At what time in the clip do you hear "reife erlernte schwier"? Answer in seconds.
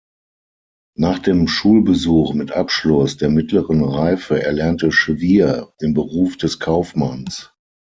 3.83-5.71